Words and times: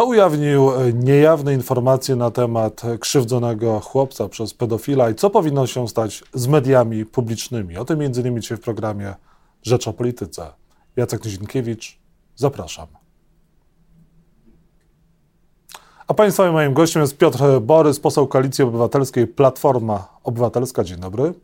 Kto 0.00 0.06
ujawnił 0.06 0.70
niejawne 0.94 1.54
informacje 1.54 2.16
na 2.16 2.30
temat 2.30 2.82
krzywdzonego 3.00 3.80
chłopca 3.80 4.28
przez 4.28 4.54
pedofila 4.54 5.10
i 5.10 5.14
co 5.14 5.30
powinno 5.30 5.66
się 5.66 5.88
stać 5.88 6.24
z 6.34 6.46
mediami 6.46 7.06
publicznymi? 7.06 7.76
O 7.76 7.84
tym 7.84 7.98
między 7.98 8.20
innymi 8.20 8.40
dzisiaj 8.40 8.58
w 8.58 8.60
programie 8.60 9.14
Rzecz 9.62 9.88
o 9.88 9.92
Polityce. 9.92 10.52
Jacek 10.96 11.24
Nizinkiewicz, 11.24 11.98
zapraszam. 12.36 12.86
A 16.06 16.14
Państwa 16.14 16.48
i 16.48 16.52
moim 16.52 16.74
gościem 16.74 17.02
jest 17.02 17.18
Piotr 17.18 17.60
Borys, 17.60 18.00
poseł 18.00 18.26
Koalicji 18.26 18.64
Obywatelskiej 18.64 19.26
Platforma 19.26 20.08
Obywatelska. 20.24 20.84
Dzień 20.84 21.00
dobry. 21.00 21.34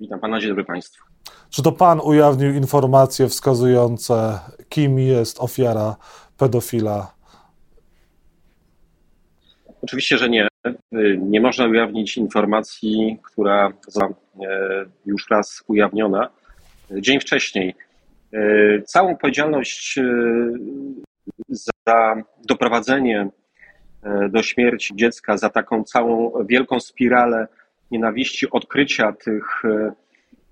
Witam 0.00 0.20
Pana, 0.20 0.40
dzień 0.40 0.48
dobry 0.48 0.64
Państwu. 0.64 1.04
Czy 1.50 1.62
to 1.62 1.72
Pan 1.72 2.00
ujawnił 2.00 2.54
informacje 2.54 3.28
wskazujące, 3.28 4.38
kim 4.68 4.98
jest 4.98 5.40
ofiara 5.40 5.96
pedofila? 6.38 7.12
Oczywiście, 9.82 10.18
że 10.18 10.28
nie. 10.28 10.48
Nie 11.18 11.40
można 11.40 11.66
ujawnić 11.66 12.16
informacji, 12.16 13.18
która 13.22 13.72
została 13.88 14.08
e, 14.10 14.14
już 15.06 15.30
raz 15.30 15.64
ujawniona 15.66 16.30
dzień 16.90 17.20
wcześniej. 17.20 17.74
Całą 18.86 19.12
odpowiedzialność 19.12 19.98
za 21.48 22.16
doprowadzenie 22.44 23.28
do 24.30 24.42
śmierci 24.42 24.96
dziecka, 24.96 25.36
za 25.36 25.48
taką 25.48 25.84
całą 25.84 26.32
wielką 26.46 26.80
spiralę 26.80 27.48
nienawiści, 27.90 28.50
odkrycia 28.50 29.12
tych, 29.12 29.62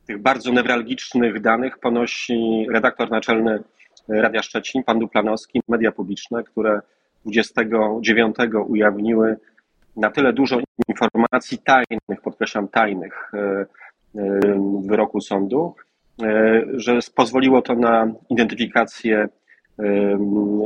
tych 0.07 0.19
bardzo 0.19 0.53
newralgicznych 0.53 1.41
danych 1.41 1.79
ponosi 1.79 2.67
redaktor 2.71 3.11
naczelny 3.11 3.63
Radia 4.09 4.43
Szczecin, 4.43 4.83
pan 4.85 4.99
Duplanowski, 4.99 5.63
media 5.69 5.93
publiczne, 5.93 6.45
które 6.45 6.81
29 7.25 8.37
ujawniły 8.69 9.37
na 9.97 10.11
tyle 10.11 10.33
dużo 10.33 10.61
informacji 10.89 11.59
tajnych, 11.59 12.21
podkreślam 12.23 12.69
tajnych, 12.69 13.33
e, 13.35 13.39
e, 13.39 13.67
wyroku 14.87 15.21
sądu, 15.21 15.75
e, 16.23 16.63
że 16.75 16.99
pozwoliło 17.15 17.63
to 17.63 17.75
na 17.75 18.13
identyfikację 18.31 19.29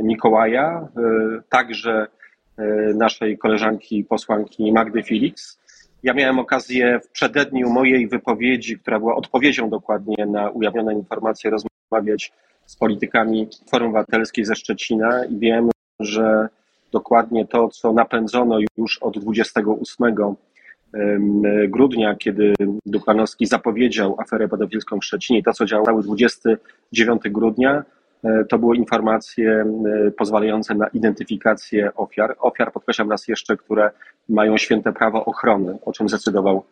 Mikołaja, 0.03 0.87
także 1.49 2.07
naszej 2.95 3.37
koleżanki 3.37 4.03
posłanki 4.03 4.71
Magdy 4.71 5.03
Felix. 5.03 5.59
Ja 6.03 6.13
miałem 6.13 6.39
okazję 6.39 6.99
w 6.99 7.09
przededniu 7.09 7.69
mojej 7.69 8.07
wypowiedzi, 8.07 8.79
która 8.79 8.99
była 8.99 9.15
odpowiedzią 9.15 9.69
dokładnie 9.69 10.25
na 10.25 10.49
ujawnione 10.49 10.93
informacje, 10.93 11.51
rozmawiać 11.51 12.33
z 12.71 12.75
politykami 12.75 13.47
Forum 13.69 13.89
Obywatelskiej 13.89 14.45
ze 14.45 14.55
Szczecina 14.55 15.25
i 15.25 15.37
wiem, 15.39 15.69
że 15.99 16.49
dokładnie 16.91 17.47
to, 17.47 17.69
co 17.69 17.93
napędzono 17.93 18.59
już 18.77 18.97
od 18.97 19.19
28 19.19 20.15
grudnia, 21.67 22.15
kiedy 22.15 22.53
Duklanowski 22.85 23.45
zapowiedział 23.45 24.15
aferę 24.19 24.47
pedofilską 24.47 24.99
w 24.99 25.05
Szczecinie 25.05 25.43
to, 25.43 25.53
co 25.53 25.65
działało 25.65 26.01
29 26.01 27.21
grudnia, 27.29 27.83
e, 28.23 28.45
to 28.45 28.59
były 28.59 28.75
informacje 28.75 29.65
e, 30.07 30.11
pozwalające 30.11 30.75
na 30.75 30.87
identyfikację 30.87 31.91
ofiar. 31.95 32.35
Ofiar, 32.39 32.71
podkreślam 32.71 33.11
raz 33.11 33.27
jeszcze, 33.27 33.57
które 33.57 33.91
mają 34.29 34.57
święte 34.57 34.93
prawo 34.93 35.25
ochrony, 35.25 35.77
o 35.85 35.91
czym 35.91 36.09
zdecydował 36.09 36.63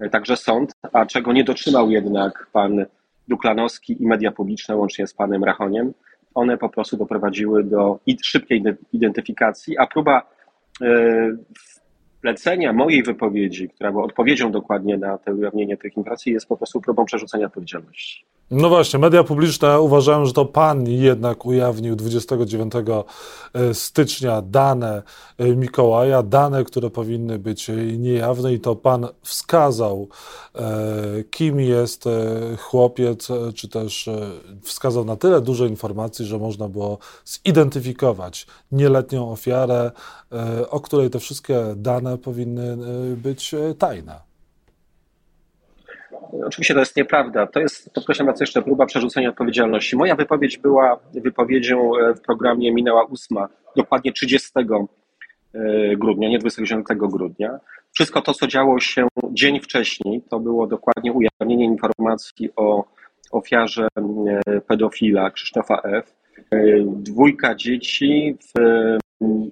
e, 0.00 0.10
także 0.10 0.36
sąd, 0.36 0.72
a 0.92 1.06
czego 1.06 1.32
nie 1.32 1.44
dotrzymał 1.44 1.90
jednak 1.90 2.46
pan 2.52 2.84
Duklanowski 3.30 4.02
i 4.02 4.06
media 4.06 4.32
publiczne, 4.32 4.76
łącznie 4.76 5.06
z 5.06 5.14
panem 5.14 5.44
Rachoniem, 5.44 5.92
one 6.34 6.58
po 6.58 6.68
prostu 6.68 6.96
doprowadziły 6.96 7.64
do 7.64 7.98
szybkiej 8.22 8.62
identyfikacji, 8.92 9.78
a 9.78 9.86
próba 9.86 10.22
e, 10.82 11.36
wplecenia 12.18 12.72
mojej 12.72 13.02
wypowiedzi, 13.02 13.68
która 13.68 13.92
była 13.92 14.04
odpowiedzią 14.04 14.50
dokładnie 14.50 14.98
na 14.98 15.18
to 15.18 15.32
ujawnienie 15.32 15.76
tych 15.76 15.96
informacji, 15.96 16.32
jest 16.32 16.48
po 16.48 16.56
prostu 16.56 16.80
próbą 16.80 17.04
przerzucenia 17.04 17.46
odpowiedzialności. 17.46 18.24
No 18.50 18.68
właśnie, 18.68 18.98
media 18.98 19.24
publiczne 19.24 19.80
uważają, 19.80 20.26
że 20.26 20.32
to 20.32 20.44
pan 20.44 20.86
jednak 20.88 21.46
ujawnił 21.46 21.96
29 21.96 22.72
e, 23.54 23.74
stycznia 23.74 24.42
dane 24.42 25.02
e, 25.38 25.56
Mikołaja, 25.56 26.22
dane, 26.22 26.64
które 26.64 26.90
powinny 26.90 27.38
być 27.38 27.70
niejawne 27.98 28.54
i 28.54 28.60
to 28.60 28.76
pan 28.76 29.08
wskazał, 29.22 30.08
e, 30.54 31.24
kim 31.30 31.60
jest 31.60 32.04
chłopiec, 32.58 33.28
czy 33.54 33.68
też 33.68 34.10
wskazał 34.62 35.04
na 35.04 35.16
tyle 35.16 35.40
dużo 35.40 35.66
informacji, 35.66 36.24
że 36.24 36.38
można 36.38 36.68
było 36.68 36.98
zidentyfikować 37.24 38.46
nieletnią 38.72 39.32
ofiarę, 39.32 39.90
o 40.70 40.80
której 40.80 41.10
te 41.10 41.18
wszystkie 41.18 41.64
dane 41.76 42.18
powinny 42.18 42.76
być 43.16 43.54
tajne. 43.78 44.29
Oczywiście 46.32 46.74
to 46.74 46.80
jest 46.80 46.96
nieprawda. 46.96 47.46
To 47.46 47.60
jest, 47.60 47.94
podkreślam 47.94 48.28
raz 48.28 48.40
jeszcze, 48.40 48.62
próba 48.62 48.86
przerzucenia 48.86 49.28
odpowiedzialności. 49.28 49.96
Moja 49.96 50.16
wypowiedź 50.16 50.58
była 50.58 51.00
wypowiedzią 51.14 51.96
e, 51.96 52.14
w 52.14 52.20
programie 52.20 52.72
Minęła 52.72 53.04
ósma, 53.04 53.48
dokładnie 53.76 54.12
30 54.12 54.50
e, 55.54 55.96
grudnia, 55.96 56.28
nie 56.28 56.38
29 56.38 56.86
grudnia. 56.98 57.58
Wszystko 57.92 58.22
to, 58.22 58.34
co 58.34 58.46
działo 58.46 58.80
się 58.80 59.08
dzień 59.32 59.60
wcześniej, 59.60 60.22
to 60.30 60.40
było 60.40 60.66
dokładnie 60.66 61.12
ujawnienie 61.12 61.64
informacji 61.64 62.50
o 62.56 62.84
ofiarze 63.30 63.88
e, 64.46 64.60
pedofila 64.60 65.30
Krzysztofa 65.30 65.82
F. 65.84 66.16
Dwójka 66.86 67.54
dzieci 67.54 68.36
w 68.40 68.60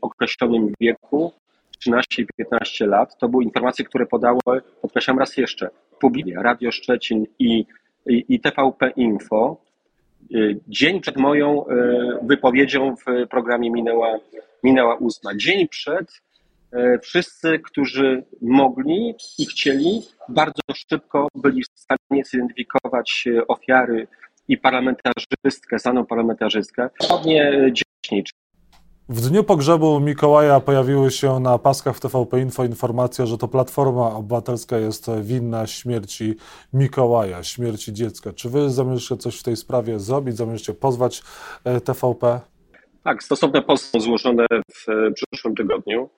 określonym 0.00 0.72
wieku 0.80 1.32
13 1.78 2.22
i 2.22 2.26
15 2.36 2.86
lat, 2.86 3.18
to 3.18 3.28
były 3.28 3.44
informacje, 3.44 3.84
które 3.84 4.06
podały, 4.06 4.62
podkreślam 4.82 5.18
raz 5.18 5.36
jeszcze, 5.36 5.70
publicznie, 6.00 6.34
Radio 6.42 6.72
Szczecin 6.72 7.26
i, 7.38 7.66
i, 8.06 8.24
i 8.28 8.40
TVP 8.40 8.90
Info. 8.96 9.56
Y, 10.34 10.60
dzień 10.68 11.00
przed 11.00 11.16
moją 11.16 11.66
y, 11.66 11.74
wypowiedzią 12.22 12.96
w 12.96 13.28
programie 13.30 13.70
minęła, 13.70 14.18
minęła 14.62 14.96
ósma. 14.96 15.30
Dzień 15.36 15.68
przed 15.68 16.10
y, 16.74 16.98
wszyscy, 17.02 17.58
którzy 17.58 18.24
mogli 18.42 19.14
i 19.38 19.46
chcieli, 19.46 20.02
bardzo 20.28 20.62
szybko 20.74 21.28
byli 21.34 21.62
w 21.62 21.80
stanie 21.80 22.24
zidentyfikować 22.24 23.24
ofiary 23.48 24.06
i 24.48 24.58
parlamentarzystkę, 24.58 25.78
znaną 25.78 26.06
parlamentarzystkę, 26.06 26.90
dokładnie 27.00 27.70
wcześniej, 28.00 28.24
w 29.08 29.28
dniu 29.28 29.44
pogrzebu 29.44 30.00
Mikołaja 30.00 30.60
pojawiły 30.60 31.10
się 31.10 31.40
na 31.40 31.58
paskach 31.58 31.96
w 31.96 32.00
TVP 32.00 32.40
Info 32.40 32.64
informacja, 32.64 33.26
że 33.26 33.38
to 33.38 33.48
Platforma 33.48 34.14
Obywatelska 34.14 34.78
jest 34.78 35.10
winna 35.22 35.66
śmierci 35.66 36.34
Mikołaja, 36.72 37.42
śmierci 37.42 37.92
dziecka. 37.92 38.32
Czy 38.32 38.50
wy 38.50 38.70
zamierzacie 38.70 39.16
coś 39.16 39.40
w 39.40 39.42
tej 39.42 39.56
sprawie 39.56 39.98
zrobić? 39.98 40.36
Zamierzacie 40.36 40.74
pozwać 40.74 41.22
e, 41.64 41.80
TVP? 41.80 42.40
Tak, 43.04 43.22
stosowne 43.22 43.62
pozwy 43.62 44.00
złożone 44.00 44.46
w 44.72 44.88
e, 44.88 45.10
przyszłym 45.10 45.54
tygodniu. 45.54 46.10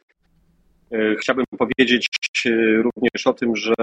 E, 0.92 1.16
chciałbym 1.16 1.44
powiedzieć 1.58 2.08
również 2.82 3.26
o 3.26 3.32
tym, 3.32 3.56
że 3.56 3.74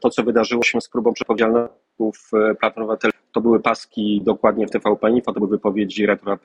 to, 0.00 0.10
co 0.10 0.22
wydarzyło 0.22 0.62
się 0.62 0.80
z 0.80 0.88
próbą 0.88 1.12
przepowiedzialności 1.12 1.74
Platformy 2.60 2.84
Obywatelskiej, 2.84 3.22
to 3.32 3.40
były 3.40 3.60
paski 3.60 4.22
dokładnie 4.24 4.66
w 4.66 4.70
TVP 4.70 5.10
Info, 5.10 5.32
to 5.32 5.40
były 5.40 5.50
wypowiedzi 5.50 6.06
Retura 6.06 6.38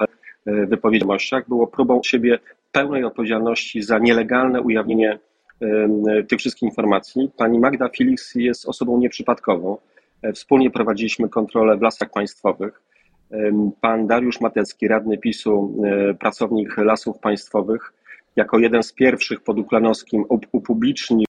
E, 0.47 0.65
wypowiedzialnościach 0.65 1.47
było 1.47 1.67
próbą 1.67 2.01
siebie 2.03 2.39
pełnej 2.71 3.03
odpowiedzialności 3.03 3.83
za 3.83 3.99
nielegalne 3.99 4.61
ujawnienie 4.61 5.19
tych 6.29 6.39
wszystkich 6.39 6.69
informacji. 6.69 7.31
Pani 7.37 7.59
Magda 7.59 7.89
Felix 7.97 8.35
jest 8.35 8.69
osobą 8.69 8.99
nieprzypadkową. 8.99 9.77
E, 10.21 10.33
wspólnie 10.33 10.71
prowadziliśmy 10.71 11.29
kontrolę 11.29 11.77
w 11.77 11.81
lasach 11.81 12.11
państwowych. 12.11 12.81
Pan 13.81 14.07
Dariusz 14.07 14.41
Matecki, 14.41 14.87
radny 14.87 15.17
PiSu, 15.17 15.83
e, 15.85 16.13
pracownik 16.13 16.77
lasów 16.77 17.19
państwowych, 17.19 17.93
jako 18.35 18.59
jeden 18.59 18.83
z 18.83 18.93
pierwszych 18.93 19.41
pod 19.41 19.59
Uklanowskim 19.59 20.25
upublicznił 20.51 21.25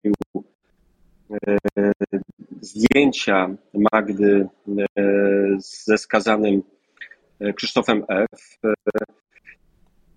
zdjęcia 2.60 3.48
Magdy 3.92 4.48
ze 5.58 5.98
skazanym 5.98 6.62
Krzysztofem 7.56 8.04
F. 8.08 8.58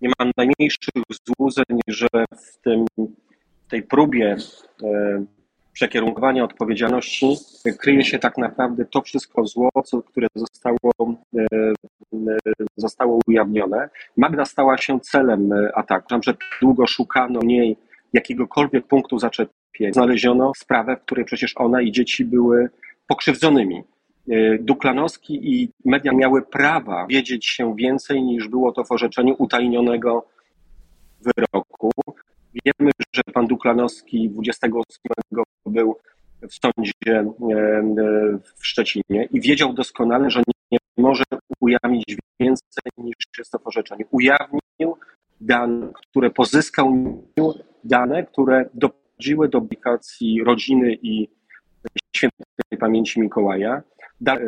Nie 0.01 0.09
mam 0.19 0.31
najmniejszych 0.37 0.93
złudzeń, 1.27 1.79
że 1.87 2.07
w 2.37 2.57
tym, 2.57 2.85
tej 3.71 3.83
próbie 3.83 4.37
e, 4.83 5.25
przekierunkowania 5.73 6.43
odpowiedzialności 6.43 7.35
kryje 7.79 8.03
się 8.03 8.19
tak 8.19 8.37
naprawdę 8.37 8.85
to 8.85 9.01
wszystko 9.01 9.45
zło, 9.45 9.69
które 10.05 10.27
zostało, 10.35 11.15
e, 11.37 11.47
zostało 12.77 13.19
ujawnione. 13.27 13.89
Magda 14.17 14.45
stała 14.45 14.77
się 14.77 14.99
celem 14.99 15.49
ataku. 15.75 16.07
Znam, 16.09 16.23
że 16.23 16.33
długo 16.61 16.87
szukano 16.87 17.39
niej 17.43 17.77
jakiegokolwiek 18.13 18.87
punktu 18.87 19.19
zaczepienia. 19.19 19.93
Znaleziono 19.93 20.51
sprawę, 20.57 20.95
w 20.95 21.01
której 21.01 21.25
przecież 21.25 21.53
ona 21.57 21.81
i 21.81 21.91
dzieci 21.91 22.25
były 22.25 22.69
pokrzywdzonymi. 23.07 23.83
E, 24.29 24.57
Duklanowski 24.57 25.53
i 25.53 25.69
media 25.85 26.11
miały 26.13 26.41
prawa 26.41 27.07
wiedzieć 27.07 27.47
się 27.47 27.75
więcej 27.75 28.23
niż 28.23 28.47
było 28.47 28.71
to 28.71 28.83
w 28.83 28.91
orzeczeniu 28.91 29.35
utajnionego 29.37 30.25
wyroku. 31.21 31.91
Wiemy, 32.65 32.91
że 33.13 33.21
pan 33.33 33.47
Duklanowski 33.47 34.29
28 34.29 34.85
był 35.65 35.97
w 36.41 36.53
sądzie 36.53 36.93
e, 37.09 37.25
w 38.55 38.67
Szczecinie 38.67 39.27
i 39.31 39.41
wiedział 39.41 39.73
doskonale, 39.73 40.29
że 40.29 40.41
nie 40.71 40.77
może 40.97 41.23
ujawnić 41.59 42.17
więcej 42.39 42.83
niż 42.97 43.15
jest 43.37 43.51
to 43.51 43.59
w 43.59 43.67
orzeczeniu. 43.67 44.05
Ujawnił 44.11 44.97
dane, 45.51 45.91
które 46.09 46.29
pozyskał, 46.29 46.87
dane, 47.83 48.25
które 48.25 48.69
doprowadziły 48.73 49.49
do 49.49 49.61
publikacji 49.61 50.43
rodziny 50.43 50.97
i 51.01 51.27
świętej 52.15 52.79
pamięci 52.79 53.21
Mikołaja. 53.21 53.81
E, 54.27 54.39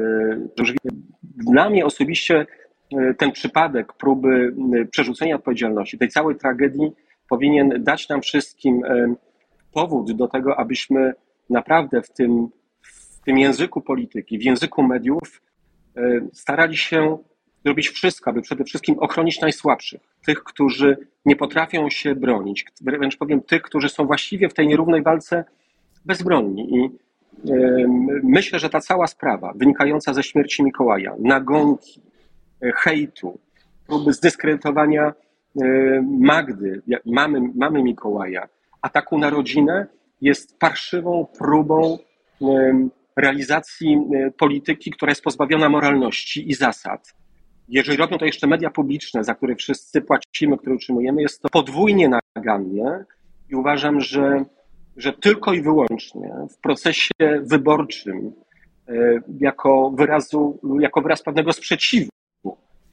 dla 1.51 1.69
mnie 1.69 1.85
osobiście 1.85 2.45
e, 2.97 3.13
ten 3.13 3.31
przypadek 3.31 3.93
próby 3.93 4.55
przerzucenia 4.91 5.35
odpowiedzialności, 5.35 5.97
tej 5.97 6.09
całej 6.09 6.35
tragedii 6.35 6.91
powinien 7.29 7.83
dać 7.83 8.09
nam 8.09 8.21
wszystkim 8.21 8.81
powód 9.73 10.11
do 10.11 10.27
tego, 10.27 10.59
abyśmy 10.59 11.13
naprawdę 11.49 12.01
w 12.01 12.09
tym, 12.09 12.47
w 12.81 13.19
tym 13.25 13.37
języku 13.37 13.81
polityki, 13.81 14.37
w 14.37 14.43
języku 14.43 14.83
mediów 14.83 15.41
e, 15.97 16.01
starali 16.33 16.77
się 16.77 17.17
zrobić 17.65 17.89
wszystko, 17.89 18.29
aby 18.29 18.41
przede 18.41 18.63
wszystkim 18.63 18.99
ochronić 18.99 19.41
najsłabszych, 19.41 20.01
tych, 20.25 20.43
którzy 20.43 20.97
nie 21.25 21.35
potrafią 21.35 21.89
się 21.89 22.15
bronić, 22.15 22.65
wręcz 22.81 23.17
powiem 23.17 23.41
tych, 23.41 23.61
którzy 23.61 23.89
są 23.89 24.05
właściwie 24.05 24.49
w 24.49 24.53
tej 24.53 24.67
nierównej 24.67 25.03
walce 25.03 25.45
bezbronni. 26.05 26.75
I 26.75 26.89
myślę, 28.23 28.59
że 28.59 28.69
ta 28.69 28.79
cała 28.79 29.07
sprawa 29.07 29.53
wynikająca 29.55 30.13
ze 30.13 30.23
śmierci 30.23 30.63
Mikołaja, 30.63 31.15
nagonki, 31.19 32.01
e, 32.61 32.71
hejtu, 32.71 33.39
próby 33.87 34.13
zdyskredytowania 34.13 35.13
Magdy, 36.19 36.81
mamy, 37.05 37.41
mamy 37.55 37.83
Mikołaja, 37.83 38.47
ataku 38.81 39.17
na 39.17 39.29
rodzinę, 39.29 39.87
jest 40.21 40.59
parszywą 40.59 41.27
próbą 41.37 41.97
realizacji 43.15 43.97
polityki, 44.37 44.91
która 44.91 45.11
jest 45.11 45.23
pozbawiona 45.23 45.69
moralności 45.69 46.49
i 46.49 46.53
zasad. 46.53 47.13
Jeżeli 47.69 47.97
robią 47.97 48.17
to 48.17 48.25
jeszcze 48.25 48.47
media 48.47 48.69
publiczne, 48.69 49.23
za 49.23 49.35
które 49.35 49.55
wszyscy 49.55 50.01
płacimy, 50.01 50.57
które 50.57 50.75
utrzymujemy, 50.75 51.21
jest 51.21 51.41
to 51.41 51.49
podwójnie 51.49 52.09
naganne 52.35 53.05
i 53.49 53.55
uważam, 53.55 54.01
że, 54.01 54.45
że 54.97 55.13
tylko 55.13 55.53
i 55.53 55.61
wyłącznie 55.61 56.31
w 56.49 56.57
procesie 56.57 57.11
wyborczym, 57.41 58.33
e, 58.87 58.93
jako, 59.39 59.91
wyrazu, 59.97 60.59
jako 60.79 61.01
wyraz 61.01 61.23
pewnego 61.23 61.53
sprzeciwu 61.53 62.09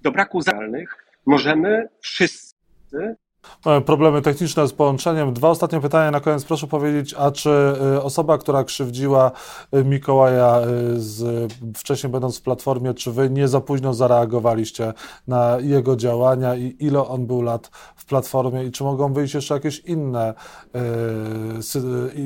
do 0.03 0.13
braku 0.13 0.41
zalnych, 0.41 1.07
możemy 1.27 1.89
wszyscy 2.01 3.17
Mamy 3.65 3.81
problemy 3.81 4.23
techniczne 4.23 4.69
z 4.69 4.73
połączeniem. 4.73 5.33
Dwa 5.33 5.49
ostatnie 5.49 5.81
pytania 5.81 6.11
na 6.11 6.21
koniec. 6.21 6.45
Proszę 6.45 6.67
powiedzieć, 6.67 7.15
a 7.19 7.31
czy 7.31 7.51
y, 7.97 8.03
osoba, 8.03 8.39
która 8.39 8.65
krzywdziła 8.65 9.33
y, 9.75 9.85
Mikołaja 9.85 10.61
y, 10.61 11.01
z, 11.01 11.53
wcześniej 11.77 12.13
będąc 12.13 12.39
w 12.39 12.43
Platformie, 12.43 12.95
czy 12.95 13.13
wy 13.13 13.31
nie 13.31 13.49
za 13.49 13.61
późno 13.61 13.95
zareagowaliście 13.95 14.93
na 15.27 15.59
jego 15.61 15.97
działania 15.97 16.57
i 16.57 16.77
ile 16.79 17.09
on 17.09 17.27
był 17.27 17.43
lat 17.43 17.71
w 17.97 18.05
Platformie 18.05 18.65
i 18.65 18.71
czy 18.71 18.85
mogą 18.85 19.13
wyjść 19.13 19.35
jeszcze 19.35 19.55
jakieś 19.55 19.79
inne 19.79 20.35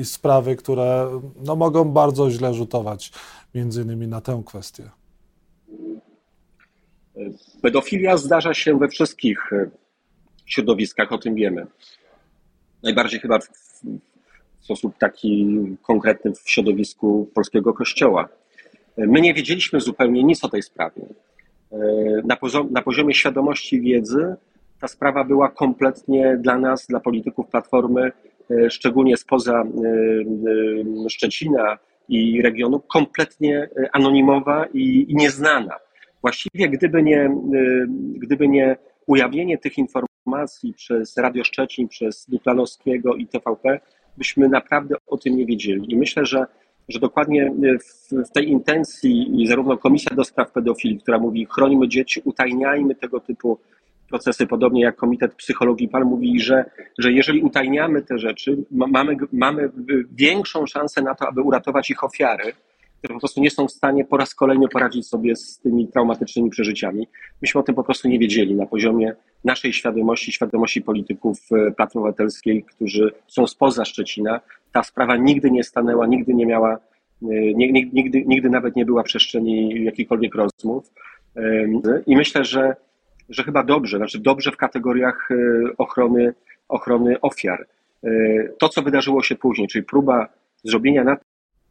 sprawy, 0.03 0.55
które 0.55 1.09
no, 1.45 1.55
mogą 1.55 1.85
bardzo 1.91 2.31
źle 2.31 2.53
rzutować 2.53 3.11
między 3.55 3.81
innymi 3.81 4.07
na 4.07 4.21
tę 4.21 4.43
kwestię? 4.45 4.89
Pedofilia 7.61 8.17
zdarza 8.17 8.53
się 8.53 8.77
we 8.79 8.87
wszystkich 8.87 9.51
środowiskach, 10.45 11.11
o 11.11 11.17
tym 11.17 11.35
wiemy. 11.35 11.67
Najbardziej 12.83 13.19
chyba 13.19 13.39
w, 13.39 13.47
w 14.59 14.65
sposób 14.65 14.97
taki 14.97 15.47
konkretny 15.81 16.31
w 16.35 16.49
środowisku 16.49 17.29
polskiego 17.33 17.73
kościoła. 17.73 18.29
My 18.97 19.21
nie 19.21 19.33
wiedzieliśmy 19.33 19.79
zupełnie 19.79 20.23
nic 20.23 20.43
o 20.43 20.49
tej 20.49 20.61
sprawie. 20.61 21.01
Na, 22.23 22.35
poziom, 22.35 22.71
na 22.71 22.81
poziomie 22.81 23.13
świadomości 23.13 23.81
wiedzy 23.81 24.35
ta 24.79 24.87
sprawa 24.87 25.23
była 25.23 25.49
kompletnie 25.49 26.37
dla 26.41 26.57
nas, 26.57 26.87
dla 26.87 26.99
polityków 26.99 27.47
Platformy, 27.47 28.11
szczególnie 28.69 29.17
spoza 29.17 29.53
e, 29.53 29.65
e, 31.05 31.09
Szczecina 31.09 31.77
i 32.09 32.41
regionu, 32.41 32.79
kompletnie 32.79 33.69
anonimowa 33.93 34.65
i, 34.73 35.05
i 35.09 35.15
nieznana. 35.15 35.75
Właściwie 36.21 36.69
gdyby 36.69 37.03
nie, 37.03 37.21
e, 37.21 37.31
gdyby 38.17 38.47
nie 38.47 38.77
ujawnienie 39.07 39.57
tych 39.57 39.77
informacji 39.77 40.14
przez 40.75 41.17
Radio 41.17 41.43
Szczecin, 41.43 41.87
przez 41.87 42.29
Duklanowskiego 42.29 43.15
i 43.15 43.27
TVP, 43.27 43.79
byśmy 44.17 44.49
naprawdę 44.49 44.95
o 45.07 45.17
tym 45.17 45.37
nie 45.37 45.45
wiedzieli. 45.45 45.93
I 45.93 45.97
myślę, 45.97 46.25
że, 46.25 46.45
że 46.89 46.99
dokładnie 46.99 47.51
w, 47.79 48.29
w 48.29 48.31
tej 48.31 48.49
intencji 48.49 49.45
zarówno 49.47 49.77
Komisja 49.77 50.15
do 50.15 50.23
Spraw 50.23 50.51
Pedofilii, 50.51 50.99
która 50.99 51.19
mówi 51.19 51.47
chronimy 51.49 51.87
dzieci, 51.87 52.21
utajniajmy 52.25 52.95
tego 52.95 53.19
typu 53.19 53.59
procesy, 54.09 54.47
podobnie 54.47 54.81
jak 54.81 54.95
Komitet 54.95 55.35
Psychologii 55.35 55.87
PAN 55.89 56.03
mówi, 56.03 56.39
że, 56.39 56.65
że 56.97 57.11
jeżeli 57.11 57.41
utajniamy 57.41 58.01
te 58.01 58.17
rzeczy, 58.17 58.57
mamy, 58.71 59.17
mamy 59.31 59.69
większą 60.11 60.65
szansę 60.65 61.01
na 61.01 61.15
to, 61.15 61.27
aby 61.27 61.41
uratować 61.41 61.91
ich 61.91 62.03
ofiary, 62.03 62.53
które 62.97 63.13
po 63.13 63.19
prostu 63.19 63.41
nie 63.41 63.51
są 63.51 63.67
w 63.67 63.71
stanie 63.71 64.05
po 64.05 64.17
raz 64.17 64.35
kolejny 64.35 64.67
poradzić 64.67 65.07
sobie 65.07 65.35
z 65.35 65.59
tymi 65.59 65.87
traumatycznymi 65.87 66.49
przeżyciami. 66.49 67.07
Myśmy 67.41 67.61
o 67.61 67.63
tym 67.63 67.75
po 67.75 67.83
prostu 67.83 68.07
nie 68.07 68.19
wiedzieli 68.19 68.55
na 68.55 68.65
poziomie 68.65 69.15
naszej 69.43 69.73
świadomości, 69.73 70.31
świadomości 70.31 70.81
polityków 70.81 71.39
e, 71.51 71.71
Platformy 71.71 72.07
Obywatelskiej, 72.07 72.63
którzy 72.63 73.11
są 73.27 73.47
spoza 73.47 73.85
Szczecina. 73.85 74.41
Ta 74.71 74.83
sprawa 74.83 75.17
nigdy 75.17 75.51
nie 75.51 75.63
stanęła, 75.63 76.07
nigdy 76.07 76.33
nie 76.33 76.45
miała, 76.45 76.73
e, 76.73 76.77
nigdy, 77.53 78.23
nigdy 78.25 78.49
nawet 78.49 78.75
nie 78.75 78.85
była 78.85 79.03
przestrzeni 79.03 79.83
jakichkolwiek 79.83 80.35
rozmów. 80.35 80.91
I 82.07 82.15
myślę, 82.15 82.45
że, 82.45 82.75
że 83.29 83.43
chyba 83.43 83.63
dobrze, 83.63 83.97
znaczy 83.97 84.19
dobrze 84.19 84.51
w 84.51 84.57
kategoriach 84.57 85.29
e, 85.31 85.35
ochrony, 85.77 86.33
ochrony 86.69 87.21
ofiar. 87.21 87.67
To, 88.59 88.69
co 88.69 88.81
wydarzyło 88.81 89.23
się 89.23 89.35
później, 89.35 89.67
czyli 89.67 89.83
próba 89.83 90.27
zrobienia 90.63 91.03
na 91.03 91.17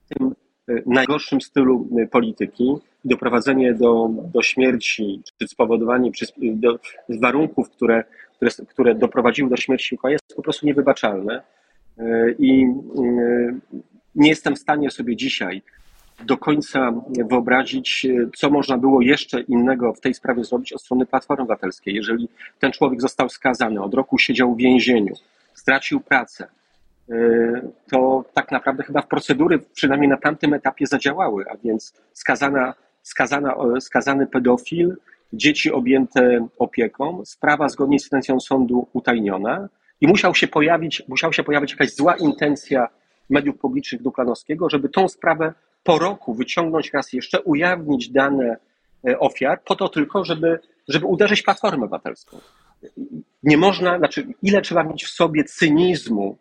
tym 0.09 0.35
najgorszym 0.87 1.41
stylu 1.41 1.89
y, 1.99 2.07
polityki, 2.07 2.75
doprowadzenie 3.05 3.75
do, 3.75 4.11
do 4.35 4.43
śmierci, 4.43 5.23
czy 5.39 5.49
spowodowanie 5.49 6.11
przez, 6.11 6.33
do 6.39 6.79
warunków, 7.09 7.71
które, 7.71 8.05
które, 8.37 8.51
które 8.69 8.95
doprowadziły 8.95 9.51
do 9.51 9.57
śmierci 9.57 9.95
Mikołaja, 9.95 10.15
jest 10.15 10.37
po 10.37 10.43
prostu 10.43 10.67
niewybaczalne. 10.67 11.43
Y, 11.99 12.37
I 12.39 12.63
y, 12.63 13.55
nie 14.15 14.29
jestem 14.29 14.57
w 14.57 14.59
stanie 14.59 14.91
sobie 14.91 15.17
dzisiaj 15.17 15.63
do 16.25 16.37
końca 16.37 16.93
wyobrazić, 17.31 18.07
co 18.37 18.51
można 18.51 18.79
było 18.79 19.01
jeszcze 19.01 19.41
innego 19.41 19.93
w 19.93 20.01
tej 20.01 20.15
sprawie 20.15 20.45
zrobić 20.45 20.73
od 20.73 20.83
strony 20.83 21.07
Platformy 21.07 21.43
Obywatelskiej. 21.43 21.95
Jeżeli 21.95 22.29
ten 22.61 22.73
człowiek 22.73 23.01
został 23.01 23.29
skazany, 23.29 23.83
od 23.83 23.95
roku 23.95 24.19
siedział 24.19 24.55
w 24.55 24.59
więzieniu, 24.59 25.15
stracił 25.55 26.01
pracę, 26.01 26.47
to 27.91 28.04
tak 28.35 28.53
naprawdę 28.53 28.83
chyba 28.83 29.03
w 29.03 29.09
procedury, 29.09 29.59
przynajmniej 29.59 30.09
na 30.09 30.17
tamtym 30.17 30.55
etapie, 30.55 30.87
zadziałały, 30.87 31.45
a 31.51 31.57
więc 31.57 31.95
skazana, 32.13 32.75
skazana, 33.03 33.55
skazany 33.81 34.27
pedofil, 34.27 34.97
dzieci 35.33 35.73
objęte 35.73 36.47
opieką, 36.59 37.23
sprawa 37.25 37.69
zgodnie 37.69 38.01
z 38.01 38.05
intencją 38.05 38.41
sądu 38.41 38.89
utajniona 38.93 39.69
i 40.01 40.07
musiał 40.07 40.35
się 40.35 40.49
pojawić, 40.49 41.03
musiał 41.09 41.33
się 41.33 41.43
pojawić 41.45 41.71
jakaś 41.71 41.95
zła 41.95 42.17
intencja 42.17 42.89
mediów 43.31 43.59
publicznych 43.59 44.03
Duklanowskiego, 44.03 44.71
żeby 44.71 44.89
tą 44.89 45.09
sprawę 45.09 45.53
po 45.85 45.99
roku 45.99 46.35
wyciągnąć 46.35 46.93
raz 46.93 47.13
jeszcze, 47.13 47.41
ujawnić 47.41 48.11
dane 48.11 48.57
e, 49.09 49.19
ofiar, 49.19 49.63
po 49.65 49.77
to 49.77 49.89
tylko, 49.89 50.25
żeby, 50.25 50.59
żeby 50.89 51.07
uderzyć 51.07 51.43
Platformę 51.43 51.85
Obywatelską. 51.85 52.39
Nie 53.43 53.57
można, 53.57 53.99
znaczy, 53.99 54.27
ile 54.43 54.63
trzeba 54.63 54.85
mieć 54.85 55.05
w 55.05 55.11
sobie 55.11 55.45
cynizmu, 55.45 56.39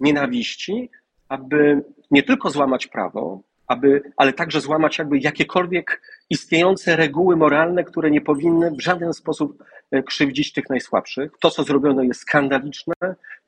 nienawiści, 0.00 0.90
aby 1.34 1.82
nie 2.10 2.22
tylko 2.22 2.50
złamać 2.50 2.86
prawo, 2.86 3.40
aby, 3.66 4.02
ale 4.16 4.32
także 4.32 4.60
złamać 4.60 4.98
jakby 4.98 5.18
jakiekolwiek 5.18 6.02
istniejące 6.30 6.96
reguły 6.96 7.36
moralne, 7.36 7.84
które 7.84 8.10
nie 8.10 8.20
powinny 8.20 8.70
w 8.70 8.82
żaden 8.82 9.12
sposób 9.12 9.64
e, 9.90 10.02
krzywdzić 10.02 10.52
tych 10.52 10.70
najsłabszych. 10.70 11.32
To, 11.40 11.50
co 11.50 11.64
zrobiono, 11.64 12.02
jest 12.02 12.20
skandaliczne, 12.20 12.94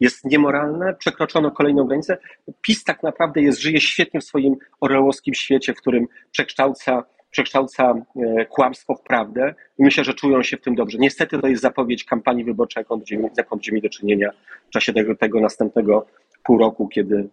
jest 0.01 0.25
niemoralne, 0.25 0.95
przekroczono 0.95 1.51
kolejną 1.51 1.85
granicę. 1.85 2.19
PiS 2.63 2.85
tak 2.85 3.03
naprawdę 3.03 3.43
jest, 3.43 3.61
żyje 3.61 3.81
świetnie 3.81 4.21
w 4.21 4.25
swoim 4.25 4.57
orwellowskim 4.81 5.35
świecie, 5.35 5.75
w 5.75 5.81
którym 5.81 6.07
przekształca, 6.31 7.05
przekształca 7.31 7.95
e, 8.17 8.47
kłamstwo 8.47 8.95
w 8.95 9.03
prawdę 9.03 9.55
i 9.79 9.83
myślę, 9.83 10.05
że 10.05 10.15
czują 10.15 10.43
się 10.43 10.57
w 10.57 10.61
tym 10.61 10.75
dobrze. 10.75 10.99
Niestety 10.99 11.39
to 11.39 11.47
jest 11.47 11.63
zapowiedź 11.63 12.05
kampanii 12.05 12.45
wyborczej, 12.45 12.81
jaką 12.81 12.97
będziemy, 12.97 13.31
jaką 13.37 13.57
będziemy 13.57 13.81
do 13.81 13.89
czynienia 13.89 14.31
w 14.69 14.71
czasie 14.71 14.93
tego, 14.93 15.17
tego 15.17 15.41
następnego 15.41 16.07
pół 16.47 16.59
roku, 16.59 16.89
kiedy, 16.89 17.29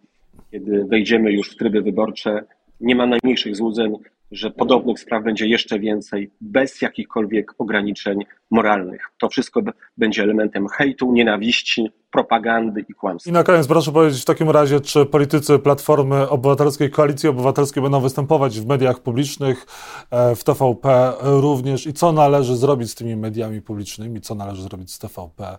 kiedy 0.54 0.84
wejdziemy 0.84 1.32
już 1.32 1.50
w 1.50 1.56
tryby 1.56 1.82
wyborcze, 1.82 2.44
nie 2.80 2.94
mam 2.96 3.10
najmniejszych 3.10 3.56
złudzeń, 3.56 3.96
że 4.30 4.50
podobnych 4.50 5.00
spraw 5.00 5.24
będzie 5.24 5.46
jeszcze 5.46 5.78
więcej, 5.78 6.30
bez 6.40 6.82
jakichkolwiek 6.82 7.54
ograniczeń 7.58 8.18
moralnych. 8.50 9.10
To 9.18 9.28
wszystko 9.28 9.62
będzie 9.96 10.22
elementem 10.22 10.68
hejtu, 10.68 11.12
nienawiści, 11.12 11.90
propagandy 12.10 12.84
i 12.88 12.94
kłamstwa. 12.94 13.30
I 13.30 13.32
na 13.32 13.42
koniec 13.42 13.66
proszę 13.66 13.92
powiedzieć 13.92 14.22
w 14.22 14.24
takim 14.24 14.50
razie, 14.50 14.80
czy 14.80 15.06
politycy 15.06 15.58
Platformy 15.58 16.28
Obywatelskiej, 16.28 16.90
Koalicji 16.90 17.28
Obywatelskiej 17.28 17.82
będą 17.82 18.00
występować 18.00 18.60
w 18.60 18.66
mediach 18.66 19.00
publicznych, 19.00 19.66
e, 20.10 20.36
w 20.36 20.44
TVP 20.44 21.12
również 21.20 21.86
i 21.86 21.92
co 21.92 22.12
należy 22.12 22.56
zrobić 22.56 22.90
z 22.90 22.94
tymi 22.94 23.16
mediami 23.16 23.62
publicznymi, 23.62 24.20
co 24.20 24.34
należy 24.34 24.62
zrobić 24.62 24.92
z 24.92 24.98
TVP? 24.98 25.58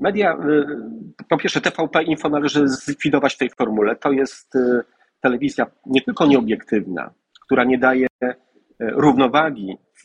Media, 0.00 0.34
y, 0.34 1.24
po 1.28 1.36
pierwsze 1.36 1.60
TVP 1.60 2.02
Info 2.02 2.28
należy 2.28 2.68
zlikwidować 2.68 3.34
w 3.34 3.38
tej 3.38 3.50
formule. 3.50 3.96
To 3.96 4.12
jest 4.12 4.54
y, 4.54 4.80
telewizja 5.20 5.66
nie 5.86 6.00
tylko 6.00 6.26
nieobiektywna, 6.26 7.10
która 7.40 7.64
nie 7.64 7.78
daje 7.78 8.06
y, 8.06 8.34
równowagi 8.78 9.76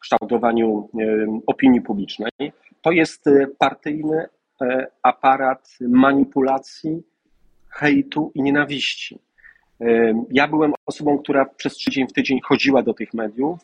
kształtowaniu 0.00 0.88
opinii 1.46 1.80
publicznej, 1.80 2.30
to 2.82 2.90
jest 2.90 3.24
partyjny 3.58 4.26
aparat 5.02 5.68
manipulacji, 5.80 7.02
hejtu 7.68 8.32
i 8.34 8.42
nienawiści. 8.42 9.18
Ja 10.30 10.48
byłem 10.48 10.72
osobą, 10.86 11.18
która 11.18 11.44
przez 11.44 11.78
tydzień 11.78 12.08
w 12.08 12.12
tydzień 12.12 12.40
chodziła 12.44 12.82
do 12.82 12.94
tych 12.94 13.14
mediów, 13.14 13.58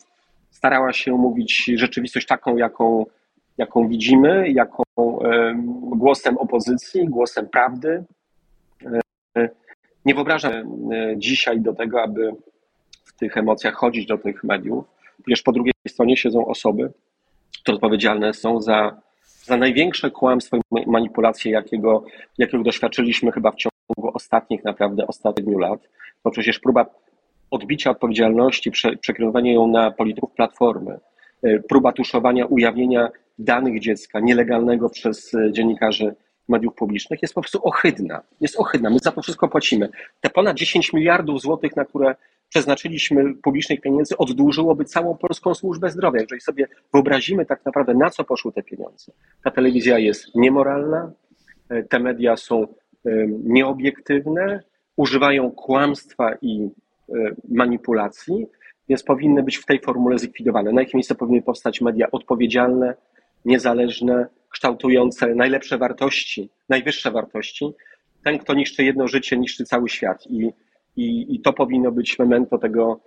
starała 0.50 0.92
się 0.92 1.12
mówić 1.12 1.70
rzeczywistość 1.76 2.26
taką, 2.26 2.56
jaką 2.56 3.04
jaką 3.58 3.88
widzimy, 3.88 4.50
jaką 4.50 4.82
głosem 5.96 6.38
opozycji, 6.38 7.08
głosem 7.08 7.48
prawdy. 7.48 8.04
E, 9.37 9.48
nie 10.04 10.14
wyobrażam 10.14 10.52
dzisiaj 11.16 11.60
do 11.60 11.75
tego, 11.75 12.02
aby 12.02 12.32
w 13.04 13.12
tych 13.12 13.37
emocjach 13.37 13.75
chodzić 13.75 14.06
do 14.06 14.18
tych 14.18 14.44
mediów. 14.44 14.84
Przecież 15.22 15.42
po 15.42 15.52
drugiej 15.52 15.72
stronie 15.88 16.16
siedzą 16.16 16.46
osoby, 16.46 16.92
które 17.62 17.75
odpowiedzialne 17.75 18.34
są 18.34 18.60
za, 18.60 19.00
za 19.22 19.56
największe 19.56 20.10
kłamstwo 20.10 20.56
i 20.56 20.90
manipulacje, 20.90 21.52
jakiego, 21.52 22.04
jakiego 22.38 22.64
doświadczyliśmy 22.64 23.32
chyba 23.32 23.50
w 23.50 23.56
ciągu 23.56 24.10
ostatnich, 24.14 24.64
naprawdę 24.64 25.06
ostatnich 25.06 25.58
lat. 25.58 25.88
To 26.25 26.30
przecież 26.30 26.58
próba 26.58 26.87
odbicia 27.50 27.90
odpowiedzialności, 27.90 28.70
prze, 28.70 28.96
przekierowania 28.96 29.52
ją 29.52 29.66
na 29.66 29.90
polityków 29.90 30.32
Platformy, 30.32 30.98
e, 31.42 31.58
próba 31.58 31.92
tuszowania, 31.92 32.46
ujawnienia 32.46 33.08
danych 33.38 33.80
dziecka 33.80 34.21
nielegalnego 34.21 34.90
przez 34.90 35.35
e, 35.35 35.52
dziennikarzy 35.52 36.14
mediów 36.49 36.75
publicznych 36.75 37.23
jest 37.23 37.35
po 37.35 37.40
prostu 37.40 37.61
ohydna. 37.62 38.23
Jest 38.40 38.61
ohydna. 38.61 38.90
My 38.90 38.99
za 38.99 39.12
to 39.12 39.23
wszystko 39.23 39.49
płacimy. 39.49 39.88
Te 40.21 40.30
ponad 40.30 40.57
10 40.57 40.92
miliardów 40.92 41.40
złotych, 41.40 41.76
na 41.76 41.85
które 41.85 42.14
przeznaczyliśmy 42.49 43.35
publicznych 43.35 43.80
pieniędzy, 43.80 44.16
oddłużyłoby 44.16 44.85
całą 44.85 45.16
polską 45.16 45.54
służbę 45.54 45.90
zdrowia. 45.90 46.21
Jeżeli 46.21 46.40
sobie 46.40 46.68
wyobrazimy 46.92 47.47
tak 47.47 47.64
naprawdę, 47.64 47.95
na 47.95 48.11
co 48.11 48.25
poszły 48.25 48.52
te 48.52 48.62
pieniądze. 48.62 49.12
Ta 49.45 49.50
telewizja 49.50 49.99
jest 49.99 50.35
niemoralna, 50.35 51.12
e, 51.68 51.83
te 51.83 51.99
media 51.99 52.37
są 52.37 52.62
e, 52.62 52.66
nieobiektywne, 53.45 54.62
używają 54.97 55.50
kłamstwa 55.50 56.35
i 56.42 56.68
manipulacji, 57.49 58.47
więc 58.88 59.02
powinny 59.02 59.42
być 59.42 59.57
w 59.57 59.66
tej 59.66 59.80
formule 59.80 60.18
zlikwidowane. 60.18 60.73
Na 60.73 60.83
ich 60.83 60.95
miejsce 60.95 61.14
powinny 61.14 61.42
powstać 61.42 61.80
media 61.80 62.11
odpowiedzialne, 62.11 62.95
niezależne, 63.45 64.26
kształtujące 64.50 65.35
najlepsze 65.35 65.78
wartości, 65.78 66.50
najwyższe 66.68 67.11
wartości. 67.11 67.75
Ten, 68.25 68.38
kto 68.38 68.54
niszczy 68.54 68.85
jedno 68.85 69.09
życie, 69.09 69.38
niszczy 69.38 69.64
cały 69.64 69.88
świat. 69.88 70.26
I, 70.26 70.50
i, 70.97 71.35
i 71.35 71.40
to 71.40 71.52
powinno 71.52 71.92
być 71.92 72.18
memento 72.18 72.59
tego, 72.59 73.00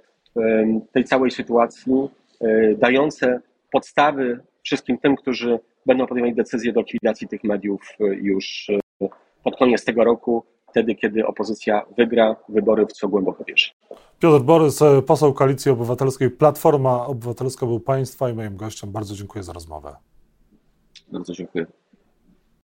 tej 0.92 1.04
całej 1.04 1.32
sytuacji, 1.32 1.94
e, 2.42 2.76
dające 2.76 3.42
podstawy 3.72 4.40
wszystkim 4.64 4.98
tym, 4.98 5.16
którzy 5.16 5.60
będą 5.86 6.08
podejmować 6.08 6.36
decyzje 6.36 6.74
do 6.74 6.80
likwidacji 6.80 7.28
tych 7.28 7.44
mediów 7.44 7.82
e, 8.00 8.06
już 8.06 8.70
e, 9.02 9.08
pod 9.44 9.58
koniec 9.58 9.86
tego 9.86 10.04
roku, 10.04 10.44
wtedy, 10.70 10.96
kiedy 10.96 11.28
opozycja 11.28 11.86
wygra 11.98 12.36
wybory, 12.50 12.86
w 12.86 12.94
co 12.94 13.08
głęboko 13.08 13.44
wierzy. 13.44 13.72
Piotr 14.20 14.46
Borys, 14.46 14.80
poseł 15.08 15.34
Koalicji 15.34 15.72
Obywatelskiej, 15.72 16.30
Platforma 16.30 17.06
Obywatelska 17.06 17.66
był 17.66 17.80
Państwa 17.80 18.30
i 18.30 18.34
moim 18.34 18.58
gościem. 18.58 18.92
Bardzo 18.92 19.16
dziękuję 19.16 19.44
za 19.44 19.54
rozmowę. 19.54 19.96
Bardzo 21.12 21.34
dziękuję. 21.34 21.66